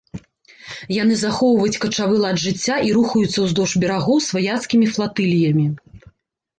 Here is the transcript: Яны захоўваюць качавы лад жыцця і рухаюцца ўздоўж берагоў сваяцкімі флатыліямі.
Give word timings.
Яны 0.95 1.17
захоўваюць 1.23 1.81
качавы 1.85 2.15
лад 2.25 2.37
жыцця 2.45 2.75
і 2.87 2.97
рухаюцца 2.97 3.37
ўздоўж 3.47 3.71
берагоў 3.87 4.17
сваяцкімі 4.33 4.85
флатыліямі. 4.99 5.73